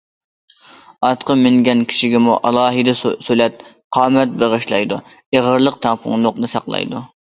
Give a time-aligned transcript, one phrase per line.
[1.09, 3.63] ئاتقا مىنگەن كىشىگىمۇ ئالاھىدە سۆلەت،
[4.01, 7.09] قامەت بېغىشلايدۇ، ئېغىرلىق تەڭپۇڭلۇقىنى ساقلايدۇ.